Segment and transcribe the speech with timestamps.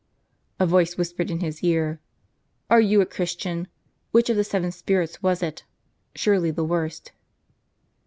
[0.59, 1.99] A voice whispered in his ear,
[2.71, 3.67] "Are you a Christian?"
[4.09, 5.63] Which of the seven spirits was it?
[6.15, 7.11] surely the worst.